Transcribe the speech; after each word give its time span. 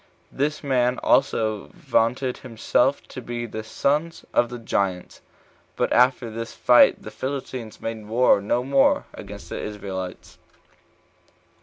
This 0.31 0.63
man 0.63 0.97
also 1.03 1.67
vaunted 1.75 2.37
himself 2.39 3.07
to 3.09 3.21
be 3.21 3.43
of 3.43 3.51
the 3.51 3.63
sons 3.63 4.25
of 4.33 4.49
the 4.49 4.57
giants. 4.57 5.21
But 5.75 5.93
after 5.93 6.31
this 6.31 6.53
fight 6.55 7.03
the 7.03 7.11
Philistines 7.11 7.79
made 7.79 8.07
war 8.07 8.41
no 8.41 8.63
more 8.63 9.05
against 9.13 9.49
the 9.49 9.59
Israelites. 9.61 10.39